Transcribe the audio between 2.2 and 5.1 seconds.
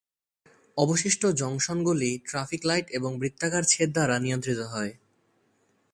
Traffic light এবং বৃত্তাকার ছেদ দ্বারা নিয়ন্ত্রিত হয়।